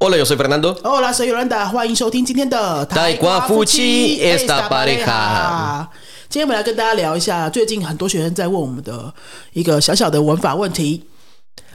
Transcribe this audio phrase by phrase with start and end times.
[0.00, 0.78] Hola, yo soy Fernando.
[0.84, 5.86] Hola, soy Yolanda，欢迎收听今天的台瓜夫妻 esta pareja
[6.28, 9.12] 今天我们来跟大家聊一下，最近很多学生在问我们的
[9.52, 11.04] 一个小小的文法问题。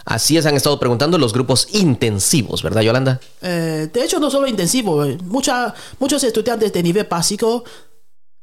[0.06, 3.20] Así es, han estado preguntando los grupos intensivos, ¿verdad, Yolanda?
[3.42, 7.64] Eh, de hecho, no solo intensivo, eh, mucha- muchos estudiantes de nivel básico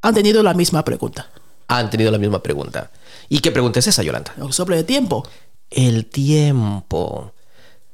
[0.02, 1.26] han tenido la misma pregunta
[1.66, 2.90] Han tenido la misma pregunta.
[3.28, 4.32] ¿Y qué pregunta es esa, Yolanda?
[4.50, 5.26] sobre el tiempo,
[5.70, 7.32] El tiempo.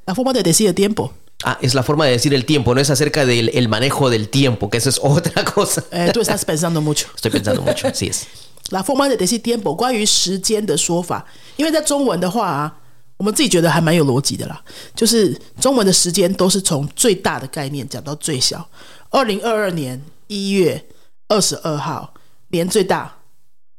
[0.07, 1.13] la forma de decir el tiempo.
[1.44, 4.28] Ah, es la forma de decir el tiempo, no es acerca del el manejo del
[4.28, 5.84] tiempo, que eso es otra cosa.
[5.92, 7.08] Eh, tú estás pensando mucho.
[7.16, 8.28] Estoy pensando mucho, así es.
[8.72, 11.26] la forma de decir tiempo 关于时间的说法，
[11.58, 12.78] 因为在中文的话啊，
[13.18, 14.62] 我们自己觉得还蛮有逻辑的啦。
[14.96, 18.68] 就是中文的时间都是从最大的概念讲到最小。
[19.10, 20.86] 二零二二年一月
[21.28, 22.14] 二十二号，
[22.50, 23.12] 年最大，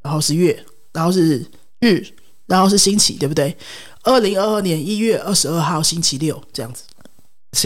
[0.02, 1.46] 然后是月，然后是
[1.80, 2.04] 日，
[2.46, 3.56] 然后是星期，对不对？
[4.02, 6.84] 二零二二年一月二十二号星期六这样子，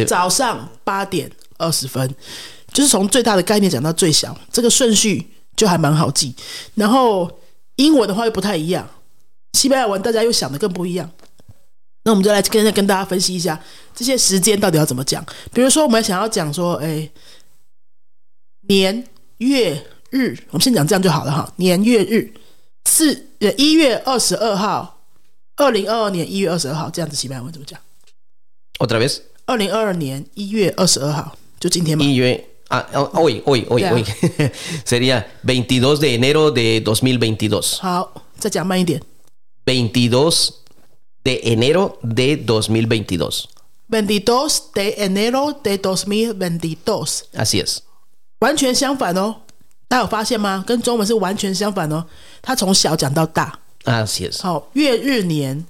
[0.06, 2.14] 早上八点二十分，
[2.72, 6.34] 就是从最大的概念讲到最小，这个顺序就还蛮好记。
[6.74, 7.40] 然后
[7.76, 8.88] 英文的话又不太一样，
[9.52, 11.10] 西班牙文大家又想的更不一样。
[12.04, 13.58] 那我们就来跟跟大家分析一下
[13.94, 15.24] 这些时间到底要怎么讲。
[15.52, 17.08] 比如说，我们想要讲说，哎，
[18.68, 19.06] 年
[19.38, 21.50] 月日，我们先讲这样就好了哈。
[21.56, 22.34] 年月日，
[22.84, 25.02] 四呃一月二十二号，
[25.56, 27.80] 二零二二年一月二十二号，这样子西班牙文怎么讲
[28.78, 29.20] ？Otra vez.
[29.46, 32.04] 二零二二年一月二十二号，就今天嘛。
[32.04, 34.04] 一月啊，hoy hoy hoy hoy
[34.84, 39.02] sería veintidós de enero de dos mil veintidós 好，再讲慢一点。
[39.66, 40.50] veintidós
[41.22, 43.44] de enero de dos mil veintidós。
[43.88, 47.80] veintidós de enero de 2022，Así es.
[48.38, 49.42] 完全相反哦。
[49.86, 50.64] 大家有发现吗？
[50.66, 52.06] 跟中文是完全相反哦。
[52.40, 53.58] 它从小讲到大。
[53.84, 54.40] Así es.
[54.42, 55.66] 好，月日年，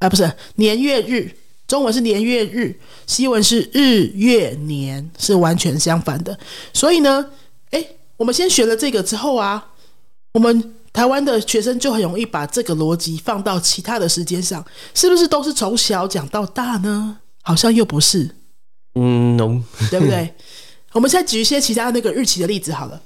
[0.00, 1.36] 啊，不是年月日，
[1.70, 2.74] 中文是年月日，
[3.06, 6.36] 西文是日月年，是完全相反的。
[6.72, 7.24] 所以呢，
[7.70, 7.86] 哎，
[8.16, 9.68] 我们先学了这个之后啊，
[10.32, 17.18] 我们台湾的学生就很容易把这个逻辑放到其他的时间上，是不是都是从小讲到大呢？
[17.42, 18.34] 好像又不是
[18.94, 19.62] ，Mm, No.
[19.92, 20.34] 对不对？
[20.90, 23.00] 我们再举一些其他那个日期的例子好了。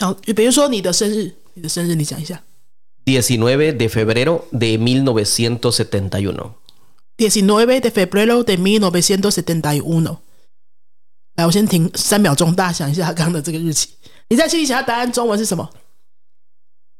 [0.00, 2.40] 好，比如说你的生日，你的生日你讲一下。
[3.06, 6.61] 19 de febrero de 1971.
[7.16, 10.16] 19 de febrero de 1971。
[11.36, 13.88] 来，我先停三秒钟，大家想一下他刚刚的这个日期。
[14.28, 15.70] 你在心里想，答案中文是什么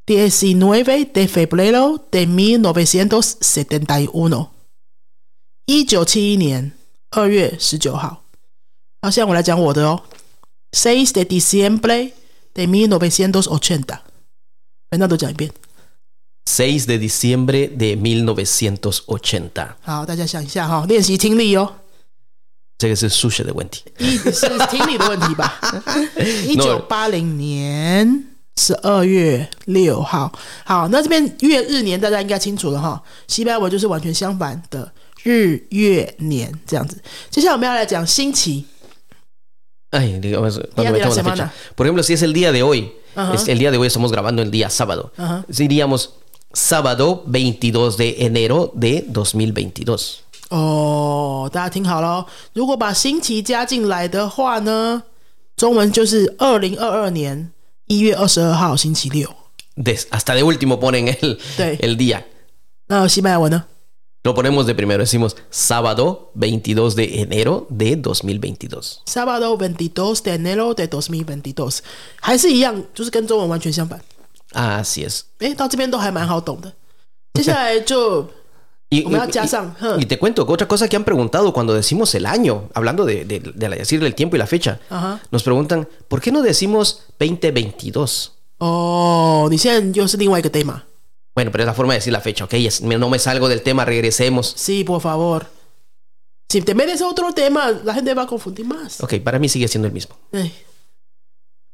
[0.06, 4.48] ？19 de febrero de 1971。
[5.66, 6.72] 一九七一年
[7.10, 8.24] 二月十九号。
[9.02, 10.02] 好，现在我来讲我的哦。
[10.72, 12.12] 6 de diciembre
[12.54, 13.98] de 1980。
[14.90, 15.52] 反正都讲一遍。
[16.45, 19.75] 6 de diciembre de 1980.
[19.81, 21.73] 好，大家想一下哈，练习听力哦。
[22.77, 23.83] 这个是数学的问题。
[23.97, 25.59] 一是听力的问题吧？
[26.47, 28.23] 一九八零年
[28.55, 30.31] 十二月六号，
[30.63, 33.03] 好，那这边月日年大家应该清楚了哈。
[33.27, 34.91] 西班牙文就是完全相反的
[35.23, 37.01] 日月年这样子。
[37.29, 38.65] 接下来我们要来讲星期，
[39.91, 41.35] Ay, digamos, Día cuando de la metemos la semana.
[41.35, 41.53] fecha.
[41.75, 43.33] Por ejemplo, si es el día de hoy, Ajá.
[43.33, 45.11] es el día de hoy estamos grabando el día sábado.
[45.17, 45.45] Ajá.
[45.47, 46.13] Diríamos
[46.53, 50.19] sábado 22 de enero de 2022.
[50.49, 55.03] 哦，大家听好了，如果把星期加进来的话呢，
[55.55, 57.51] 中文就是二零二二年
[57.87, 59.29] 一月二十二号星期六。
[59.75, 61.77] Des- hasta de último ponen el, Sí.
[61.81, 62.23] el día.
[62.87, 63.65] 那西班牙文呢？
[64.23, 69.01] Lo ponemos de primero, decimos sábado 22 de enero de 2022.
[69.05, 71.79] Sábado 22 de enero de 2022，
[72.19, 74.01] 还是一样，就是跟中文完全相反。
[74.53, 75.23] Así es.
[75.39, 76.71] 诶，到这边都还蛮好懂的。
[77.33, 78.27] 接下来就
[78.89, 82.15] Y, 我们要 y- 加上，哼 y te cuento que otra cosa que han preguntado cuando decimos
[82.15, 85.43] el año, hablando de, de- de la- decir el tiempo y la fecha, 啊哈， nos
[85.43, 88.31] preguntan, ¿por qué no decimos 2022?
[88.59, 90.83] 哦，你现在又是另外一个 day 嘛
[91.35, 92.53] Bueno, pero es la forma de decir la fecha, ¿ok?
[92.53, 94.53] Es- me- no me salgo del tema, regresemos.
[94.55, 95.45] Sí, por favor.
[96.49, 99.01] Si te metes a otro tema, la gente va a confundir más.
[99.03, 100.15] Ok, para mí sigue siendo el mismo.
[100.31, 100.49] 哎，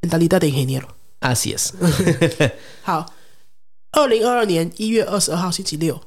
[0.01, 0.87] mentalidad de ingeniero。
[1.19, 1.71] Así es.
[2.83, 3.13] 好，
[3.91, 6.01] 二零二二年一月二十二号星期六。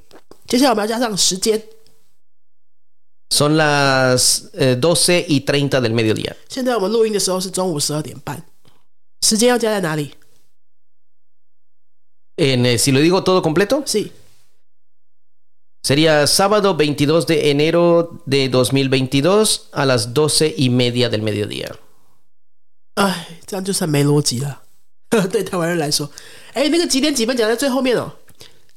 [0.46, 1.62] 接下来我们要加上时间，
[3.30, 6.36] Son las eh, 12 y 30 del mediodía.
[6.48, 8.42] 现在我们录音的时候是中午十二点半，
[9.22, 10.12] 时间要加在哪里？
[12.36, 14.10] En, eh, si lo digo todo completo, 是
[15.82, 21.72] sería sábado 22 de enero de 2022 a las 12 y media del mediodía.
[22.94, 24.62] 哎，这样就算没逻辑了。
[25.30, 26.10] 对台湾人来说，
[26.52, 28.10] 哎，那个几点几分讲在最后面哦，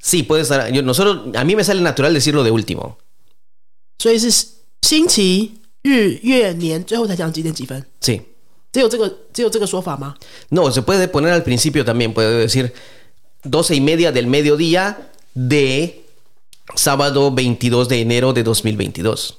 [0.02, 0.70] Sí, puede estar.
[0.70, 2.94] Yo, nosotros, a mí me sale natural decirlo de último.
[3.98, 4.30] 所以是
[4.82, 7.84] 星期 日月年，最后才讲几点几分。
[8.00, 8.22] Sí.
[8.72, 10.14] 只有这个只有这个说法吗？
[10.48, 12.14] No, se puede poner al principio también.
[12.14, 12.72] Puedo decir
[13.42, 14.96] 12 y media del mediodía
[15.34, 16.04] de
[16.76, 19.32] sábado 22 de enero de 2022.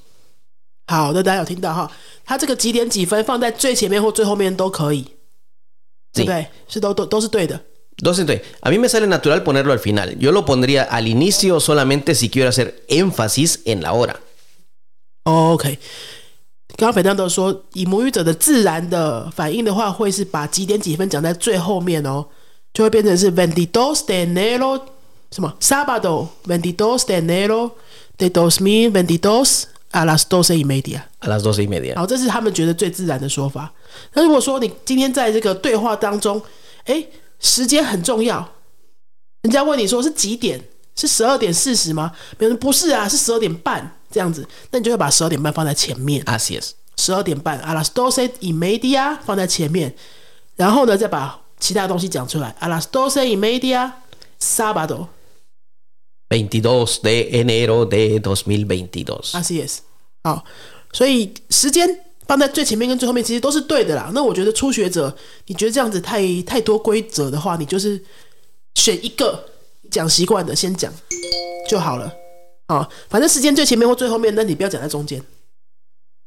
[0.88, 1.90] 好的，大家有听到哈？
[2.26, 5.08] 它这个几点几分放在最前面或最后面都可以，
[6.16, 6.48] 对不对？
[6.68, 7.60] 是都都都是对的。
[8.02, 10.18] Entonces, entonces, a mí me sale natural ponerlo al final.
[10.18, 14.16] Yo lo pondría al inicio solamente si quiero hacer énfasis en la hora.
[15.24, 15.78] OK，
[16.78, 22.26] 刚刚斐当德说，以母语者的自然的反应的话，会是把几点几分讲在最后面哦，
[22.74, 24.82] 就会变成是 veintidós de enero
[25.30, 27.74] 什么 sábado veintidós de enero
[28.18, 31.04] de dos mil veintidós a las doce y media。
[31.27, 31.97] A las 12 y media.
[31.97, 33.73] 好，这是他们觉得最自然的说法。
[34.13, 36.41] 那如果说你今天在这个对话当中，
[36.85, 37.05] 哎，
[37.41, 38.49] 时间很重要，
[39.43, 40.61] 人家问你说是几点？
[40.95, 42.13] 是十二点四十吗？
[42.39, 46.71] 别人不是啊，是十二点半这样子，那你就会把十二点半放在前面，Así es.
[46.97, 49.95] 十二点半 a las doce y media 放在前面，
[50.55, 53.93] 然后呢再把其他东西讲出来 a las doce y media
[54.41, 55.09] sábado
[56.31, 59.33] 22 de enero de 2022.
[59.33, 59.81] Así es，
[60.25, 60.45] 好，
[60.97, 61.87] 所以时间
[62.27, 64.11] 放在最前面跟最后面其实都是对的啦。
[64.15, 65.15] 那我觉得初学者，
[65.45, 68.03] 你觉得这样子太太多规则的话，你就是
[68.77, 69.47] 选一个
[69.91, 70.91] 讲习惯的先讲
[71.69, 72.11] 就好了。
[72.69, 75.21] 好，反正时间最前面或最后面，那你不要讲在中间，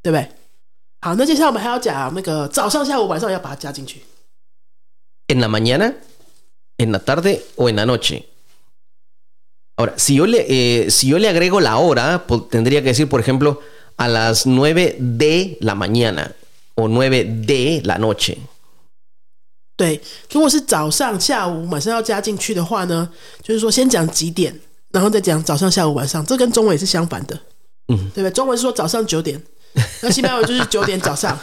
[0.04, 0.28] 对不对？
[1.00, 4.02] 好，那接下来我们还要讲那个早上、下午、晚上要把它加进去。
[5.26, 5.94] En la mañana,
[6.78, 8.22] en la tarde o en la noche.
[9.76, 13.08] Ahora, si yo le, eh, si yo le agrego la hora, pues, tendría que decir,
[13.08, 13.60] por ejemplo,
[14.00, 16.32] a las 9 de la mañana
[16.74, 18.38] o 9 de la noche.
[19.76, 20.00] 对，
[20.32, 23.10] 如果是早上、下午、马上要加进去的话呢，
[23.42, 24.58] 就是说先讲几点，
[24.90, 27.38] 然后再讲早上、下午、晚上，这跟中文也是相反的，
[27.88, 28.30] 嗯，对不对？
[28.30, 29.38] 中文是说早上九点，
[30.00, 31.38] 那西班牙文就是九点早上，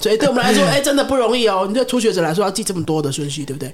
[0.00, 1.64] 所以对我们来说，哎，真的不容易哦。
[1.66, 3.68] 你对初学者来说要记这么多的顺序，对不对？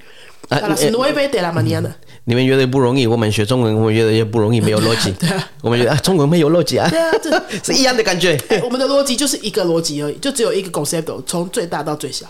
[0.48, 1.90] 啊啊，是 nueve de la mañana，
[2.24, 5.10] 你们觉得不容易，我们学中文，我们觉得也不容易，没有逻辑。
[5.20, 7.30] 对啊，我们觉得啊，中文没有逻辑啊，对啊，这
[7.72, 8.38] 是一样的感觉。
[8.48, 12.26] 哎，我们的逻辑就是一个逻辑而已，就只有一个 concept，从最大到最小，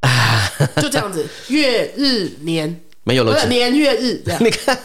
[0.00, 3.48] 啊 就这样子，月日年，没有逻辑。
[3.48, 4.44] 年月日这样。
[4.44, 4.78] 你看，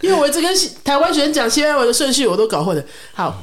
[0.00, 0.52] 因为我一直跟
[0.84, 2.82] 台湾学生讲西班牙文的顺序我都搞混了。
[3.14, 3.42] 好，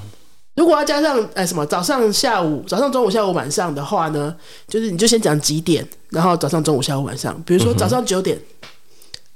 [0.60, 4.36] 如果要加上哎什么早上、下午、早上、中午、下午、晚上的话呢，
[4.68, 7.42] 就是你就先讲几点，然后早上、中午、下午、晚上。
[7.44, 8.38] 比如说早上九点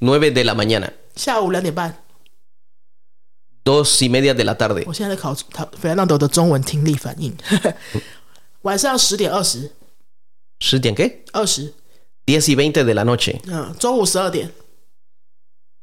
[0.02, 1.96] ，nueve de la mañana, 下午两点半。
[3.64, 7.34] dos y media de la tarde, 我现在在考他费兰多的中文听力反应。
[8.64, 9.72] 晚上十点二十，
[10.60, 11.20] 十点 qué?
[11.31, 11.74] 二十
[12.25, 14.52] ，Diez y veinte de la noche, 嗯，中午十二点，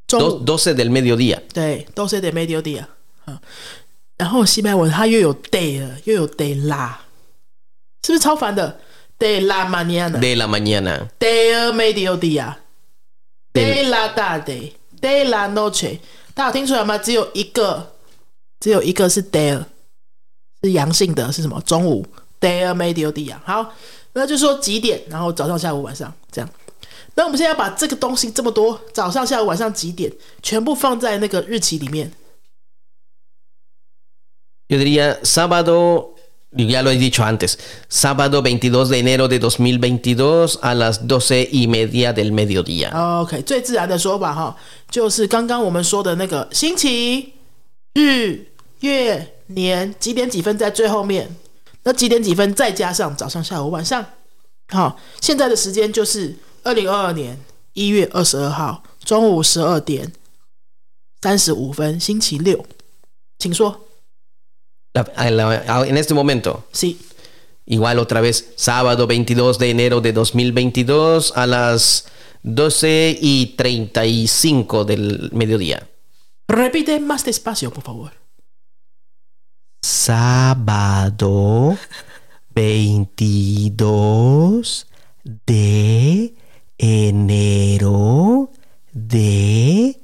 [0.07, 1.41] 中 doce del mediodía.
[1.55, 2.85] 对，都是得 mediodía
[3.25, 3.41] 啊。
[4.20, 6.90] 然后西班牙文它又有 day 了，又有 day la，
[8.05, 8.78] 是不是超烦的
[9.19, 10.20] ？day la mañana。
[10.20, 11.08] de la mañana.
[11.19, 12.58] de el mediodía,
[13.55, 16.00] de Del- la tarde, de la noche，
[16.34, 16.99] 大家有听出来吗？
[16.99, 17.94] 只有一个，
[18.61, 19.64] 只有一个是 de，
[20.62, 21.58] 是阳性的，是什么？
[21.62, 22.06] 中午
[22.38, 23.37] de el mediodía。
[23.46, 23.72] 好，
[24.12, 26.50] 那就说几点，然后早上、下午、晚上这样。
[27.14, 30.12] 那我们现在要把这个东西这么多，早上、下午、晚上几点，
[30.43, 32.12] 全部放在那个日期里面。
[34.70, 36.15] Yo diría sábado,
[36.53, 37.58] ya lo he dicho antes,
[37.89, 42.93] sábado 22 de enero de 2022 a las doce y media del mediodía.
[43.22, 44.56] OK，最自然的说法哈，
[44.89, 47.32] 就是刚刚我们说的那个星期、
[47.94, 48.46] 日、
[48.79, 51.34] 月、年几点几分在最后面，
[51.82, 54.06] 那几点几分再加上早上、下午、晚上。
[54.69, 57.36] 好，现在的时间就是二零二二年
[57.72, 60.12] 一月二十二号中午十二点
[61.20, 62.65] 三十五分，星期六，
[63.36, 63.89] 请说。
[64.93, 66.97] La- a la- En este momento, C
[67.67, 72.06] igual otra vez, sábado 22 de enero de 2022 a las
[72.43, 75.87] 12 y 35 del mediodía.
[76.49, 78.13] repite más despacio, por favor.
[79.82, 81.77] Sábado
[82.55, 84.87] 22
[85.47, 86.35] de
[86.79, 88.51] enero
[88.93, 90.01] de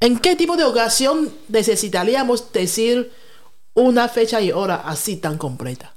[0.00, 3.10] En qué tipo de ocasión necesitaríamos decir
[3.74, 5.92] una fecha y hora así tan completa?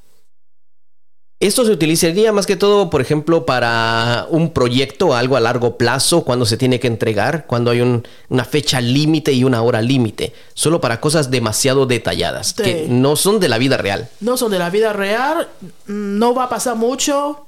[1.39, 6.23] Esto se utilizaría más que todo, por ejemplo, para un proyecto, algo a largo plazo,
[6.23, 10.33] cuando se tiene que entregar, cuando hay un- una fecha límite y una hora límite,
[10.55, 12.63] solo para cosas demasiado detalladas, Sí.
[12.63, 14.09] que no son de la vida real.
[14.19, 15.47] No son de la vida real,
[15.85, 17.45] no va a pasar mucho,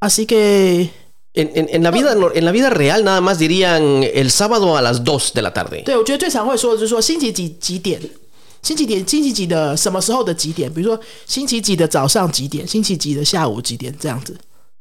[0.00, 0.90] así que
[1.34, 4.82] En, en- en la vida, en la vida real nada más dirían el sábado a
[4.82, 5.82] las 2 de la tarde.
[5.86, 5.94] 对，
[8.62, 14.36] 星期几，星期几的什么时候的几点，比如说星期几的早上几点，星期几的下午几点这样子，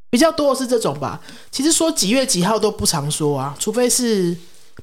[0.10, 1.20] 比较多是这种吧。
[1.52, 4.36] 其实说几月几号都不常说啊，除非是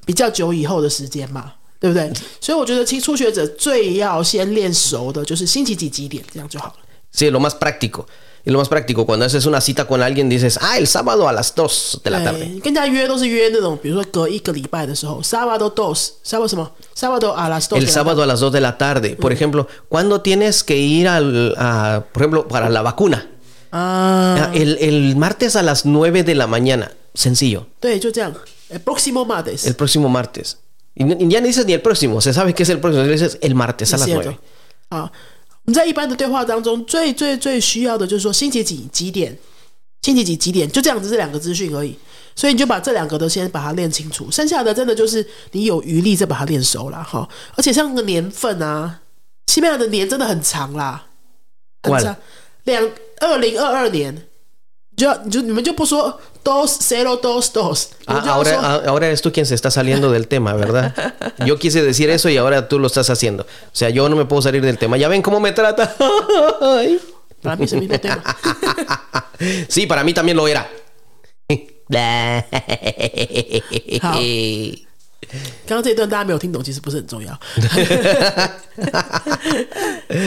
[0.05, 2.11] 比较久以后的时间嘛，对不对？
[2.41, 6.73] 所以我觉得，其实初学者最要先练熟的就是星期几几点，这样就好了。
[7.11, 8.05] Sí, lo más práctico.
[8.46, 11.32] Y lo más práctico, cuando haces una cita con alguien, dices, ah, el sábado a
[11.32, 12.44] las 2 de la tarde.
[12.44, 16.70] 对，跟人家约都是约那种，比如说隔一个礼拜的时候，sábado dos，sábado 什么？
[16.94, 17.78] sábado a las dos。
[17.78, 19.16] El sábado a las 2 de la tarde.
[19.16, 23.30] Por ejemplo, ¿cuándo tienes que ir al, a, por ejemplo, para la vacuna?
[23.70, 26.92] 啊， Ah, El, el martes a las 9 de la mañana.
[27.14, 27.66] Sencillo.
[27.80, 28.34] 对，就这样。
[28.68, 29.66] El próximo martes。
[29.66, 30.58] El próximo martes.
[30.94, 33.04] Y, n- y ya no dices ni el próximo, se sabe que es el próximo,
[33.04, 34.38] dices el martes a 是 las 这 9.
[34.90, 35.10] 种
[35.69, 39.37] 们在一般的对话当中，最最最需要的就是说星期几几点，
[40.01, 41.97] 星期几几点，就这样子这两个资讯而已。
[42.35, 47.27] 所以你就把这两个都先把它练清楚，剩下的真的就是你有余力再把它练熟了哈。
[47.55, 49.01] 而且像那个年份啊，
[49.47, 51.07] 西班牙的年真的很长啦，
[51.83, 51.99] 很？
[52.01, 52.15] 长。
[52.63, 54.27] 两二零二二年，
[54.98, 59.70] 你就要你就你们就不说 dos zero dos dos，你 Ah, 们就要 ahora, 说 ah, ahora eres tú quien se está
[59.70, 60.92] saliendo del tema, ¿verdad?
[61.44, 63.42] Yo quise decir eso y ahora tú lo estás haciendo.
[63.42, 64.96] O sea, yo no me puedo salir del tema.
[64.96, 65.94] Ya ven cómo me trata.
[66.60, 67.00] Ay.
[67.42, 68.22] 把它变成 mismo tema。
[69.68, 70.66] Sí, para mí también lo era.
[75.66, 77.38] 刚刚这一段大家没有听懂，其实不是很重要。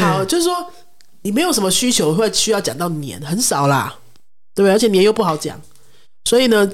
[0.01, 0.71] 好，就是说
[1.23, 3.95] 你没有什么需求会需要讲到年，很少啦，
[4.54, 4.72] 对不对？
[4.72, 5.60] 而且年又不好讲，
[6.24, 6.70] 所以呢，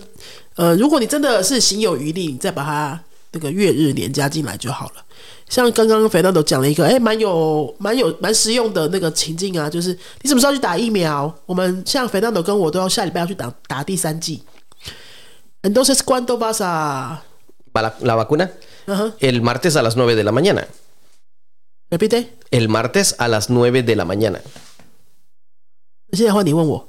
[0.56, 3.00] 呃，如果你真的是行有余力，你再把它
[3.32, 5.04] 那个月日年加进来就好了。
[5.48, 11.34] 像刚刚肥皂都讲了一个，哎，蛮有蛮有蛮实用的那个情境啊，就是你什么时候去打疫苗？
[11.46, 14.42] 我们像肥皂都跟我都要下礼拜要去打打第三剂。
[15.62, 18.48] Entonces, ¿cuándo vas a...？¿La, la vacuna?
[18.86, 22.26] 嗯哼 El martes a las 9 de la mañana.，repite。
[22.50, 24.40] El martes a las 9 de la mañana.
[26.12, 26.88] 现在换你问我，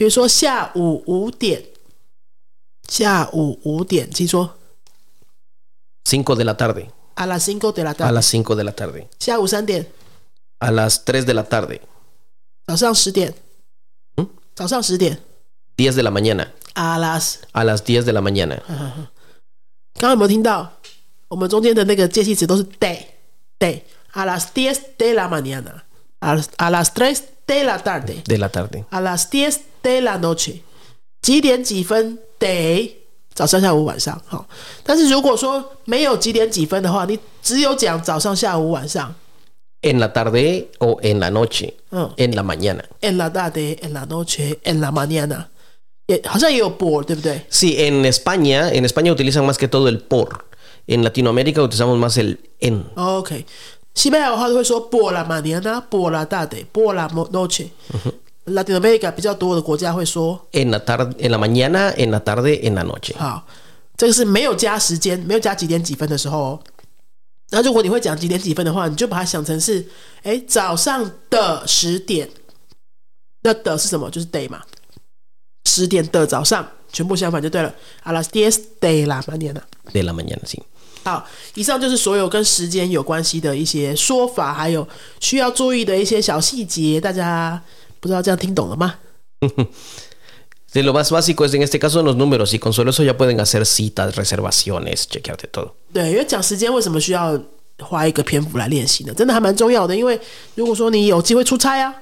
[0.00, 1.62] 比如说下午五点，
[2.88, 4.54] 下午五点，请说
[6.04, 6.90] 5 de la tarde.
[7.16, 8.12] a las cinco de la A tarde。
[8.12, 9.08] las 5 de la tarde.
[9.18, 9.86] 下午三点，
[10.60, 11.80] A las 3 de la tarde.
[12.66, 13.32] 早上十点，
[14.16, 15.18] 嗯，早上十点
[15.76, 16.52] 10 de la mañana.
[16.74, 18.60] ，a las， A las 10 de la mañana.
[19.98, 20.70] 刚刚有没有听到？
[21.28, 22.98] 我们中间的那个介系词都是 de
[23.58, 25.82] de a las diez de la mañana
[26.20, 28.84] a las a las tres de la tarde De la tarde.
[28.90, 30.60] a las diez de la noche
[31.22, 32.90] 几点几分 de
[33.34, 34.46] 早上下午晚上好，
[34.82, 39.14] 但是如果说没有几点几分的话，你只有讲早上下午晚上，
[39.82, 41.74] En la tarde o en la noche.
[41.90, 42.82] 嗯 En la mañana.
[43.02, 45.48] en la tarde en la noche en la mañana
[46.06, 47.42] 也好像也有 por 对不对？
[47.50, 50.46] Sí, en España, en España utilizan más que todo el por.
[50.86, 52.84] En Latinoamérica utilizamos más el en.
[52.96, 53.44] OK，
[53.94, 57.70] 西班牙的话都会说 por la mañana por la tarde por la mo- noche。
[58.45, 63.15] Latin America 比较多的国家会说 En la tarde, en la mañana, en la tarde, en la noche.
[63.17, 63.45] 好，
[63.97, 66.59] 这个是没有加时间，没有加几点几分的时候哦。
[67.51, 69.85] 那如果你会讲几点几分的话，你就把它想成是，
[70.23, 72.29] 哎，早上的十点。
[73.43, 74.09] 那的是什么？
[74.09, 74.61] 就是 day 嘛。
[75.65, 77.73] 十点的早上，全部相反就对了。
[78.03, 79.61] a las diez de la mañana。
[79.91, 80.39] de la mañana.
[81.03, 84.87] 好，以上就是所有跟时间有关系的一些说法，还有
[85.19, 87.61] 需要注意的一些小细节，大家
[88.01, 88.95] 不知道这样听懂了吗？
[90.73, 93.17] De lo más básico es en este caso los números y con solo eso ya
[93.17, 95.73] pueden hacer citas, reservaciones, chequearte todo.
[95.93, 97.37] 对，因为讲时间为什么需要
[97.79, 99.13] 花一个篇幅来练习呢？
[99.13, 100.19] 真的还蛮重要的，因为
[100.55, 101.93] 如果说你有机会出差啊，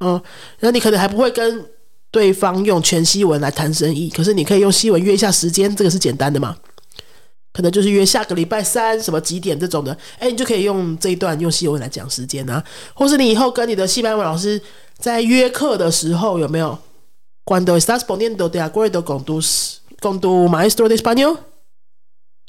[0.00, 0.20] 嗯，
[0.60, 1.64] 那你可能还不会跟
[2.10, 6.56] 对方用全西文来谈生意，可是你可以用西文约一下时间，这个是简单的嘛？
[7.52, 14.60] 可能就是约下个礼拜三什么几点这种的，哎，你就可以用这一段用西文来讲时间啊，或是你以后跟你的西班牙文老师
[14.99, 16.77] 在约课的时候有没有？
[17.45, 21.39] Cuando estás poniendo de acuerdo con tus con tu maestro de español,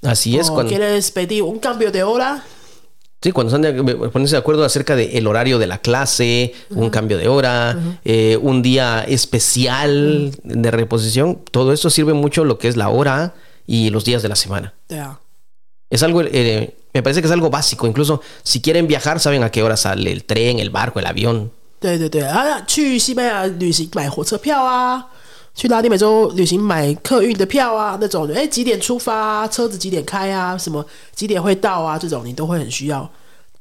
[0.02, 2.44] Así es, o cuando, quieres pedir un cambio de hora,
[3.22, 7.18] sí, cuando están de, ponerse de acuerdo acerca del horario de la clase, un cambio
[7.18, 12.76] de hora, eh, un día especial de reposición, todo esto sirve mucho lo que es
[12.76, 13.34] la hora
[13.66, 14.74] y los días de la semana.
[14.86, 15.18] 对啊，
[15.90, 17.86] Es algo, eh, me parece que es algo básico.
[17.86, 21.52] Incluso si quieren viajar, saben a qué hora sale el tren, el barco, el avión.
[21.81, 22.21] 对对对。
[22.21, 25.03] 啊，去西班牙旅行买火车票啊，
[25.53, 33.09] 去拉丁美洲旅行买客运的票啊，那种哎几点出发，车子几点开啊，什么几点会到啊，这种你都会很需要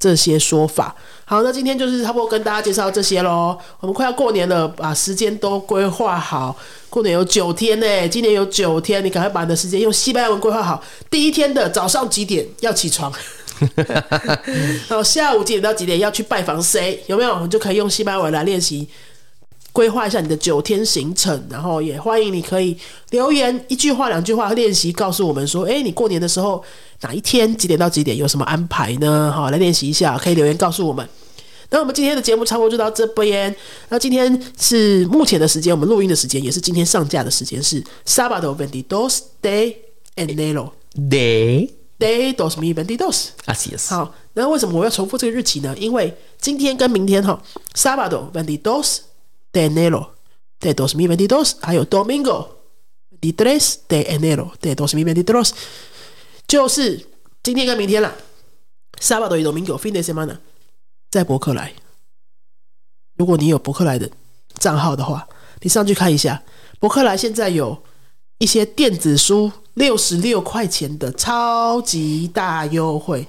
[0.01, 0.97] 这些说法。
[1.25, 3.57] 好，那今天就是差不多跟大家介绍这些喽。
[3.79, 6.57] 我们快要过年了，把时间都规划好。
[6.89, 10.83] 过年有九天呢，今年有九天，你赶快把你的时间用西班牙文规划好。
[11.09, 13.13] 第一天的早上几点要起床？
[14.89, 17.01] 然后下午几点到几点要去拜访谁？
[17.07, 17.31] 有没有？
[17.35, 18.89] 我们就可以用西班牙文来练习，
[19.73, 21.47] 规划一下你的九天行程。
[21.51, 22.77] 然后也欢迎你可以
[23.11, 26.63] 留言一句话、两句话练习，告诉我们说，哎，你过年的时候
[27.03, 29.33] 哪一天几点到几点有什么安排呢？
[29.35, 31.09] 好，来练习一下，可以留言告诉我们。
[31.73, 33.55] 那我们今天的节目差不多就到这边。
[33.91, 39.77] 那今天是目前的时间，我们录音的时间也是今天上架的时间是 sábado veintidós de
[40.17, 41.71] enero De.
[42.01, 43.29] de dos mil veintidos。
[43.47, 43.89] Así es.
[43.91, 45.73] 好，那为什么我要重复这个日期呢？
[45.79, 47.41] 因为今天跟明天哈
[47.75, 48.99] ，sábado veintidós
[49.53, 50.15] de enero
[50.61, 52.49] de dos mil veintidós，还有 domingo
[53.11, 55.53] veintitrés de enero de dos mil veintitrés，
[56.47, 57.07] 就是
[57.43, 58.13] 今天跟明天啦。
[59.01, 60.39] sábado y domingo fin de semana，
[61.11, 61.73] 在博客来。
[63.17, 64.11] 如果你有博客来的
[64.59, 65.27] 账号的话，
[65.61, 66.43] 你上去看一下，
[66.79, 67.83] 博客来现在有
[68.39, 73.27] 一些电子书六十六块钱的超级大优惠。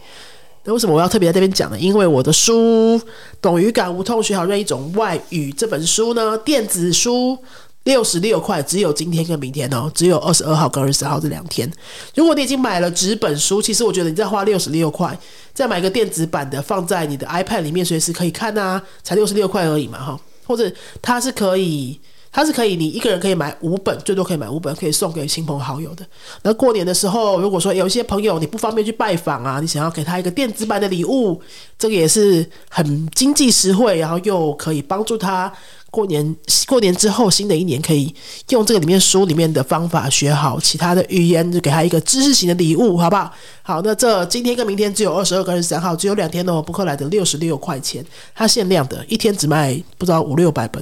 [0.64, 1.80] 那为什么我要特别在这边讲呢？
[1.80, 3.00] 因为我的书
[3.42, 7.38] 《懂语感无痛学好任一种外语》这本书呢，电子书
[7.86, 11.72] 六十六块，只有今天跟明天哦，只有二十二号跟二十号这两天。
[12.14, 15.18] 如果你已经买了纸本书，其实我觉得你再花六十六块，
[15.54, 20.20] 再买个电子版的放在你的 iPad 里面，随时可以看啊，才六十六块而已嘛，哈。
[20.46, 20.72] 或者
[21.02, 22.00] 它是可以。
[22.32, 26.06] 它是可以，你一个人可以买五本，最多可以买五本，可以送给亲朋好友的。
[26.44, 31.42] 那过年的时候，如果说有一些朋友你不方便去拜访啊，你想要给他一个电子版的礼物，
[31.78, 35.52] 这个也是很经济实惠，然后又可以帮助他
[35.90, 38.16] 过年过年之后新的一年可以
[38.48, 43.30] 用这个里面书里面的方法学好其他的语言，就给他一个知识型的礼物，好不好？
[43.62, 50.82] 好，那这今天跟明天只有二十二跟二十三号，只有两天哦，博客来的六十六块钱，它限量的，一天只卖不知道五六百本。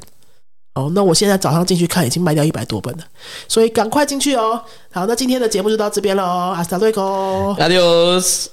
[0.75, 3.03] 哦，那我现在早上进去看，已经卖掉一百多本了，
[3.47, 4.63] 所以赶快进去哦。
[4.91, 7.01] 好，那今天的节目就到这边了哦，阿斯达瑞哥
[7.59, 8.47] ，Adios。